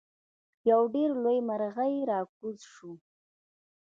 یو 0.69 0.81
ډیر 0.93 1.09
لوی 1.23 1.39
مرغۍ 1.47 1.95
راکوز 2.11 2.57
شو. 2.73 2.91